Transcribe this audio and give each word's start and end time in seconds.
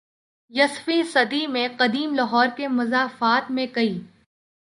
یسویں 0.53 1.03
صدی 1.03 1.45
میں 1.47 1.67
قدیم 1.77 2.13
لاہور 2.13 2.47
کے 2.57 2.67
مضافات 2.67 3.51
میں 3.51 3.67
کئی 3.73 3.99